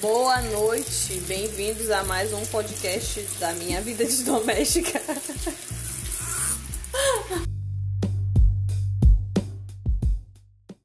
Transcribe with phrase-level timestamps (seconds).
[0.00, 4.98] Boa noite, bem-vindos a mais um podcast da minha vida de doméstica.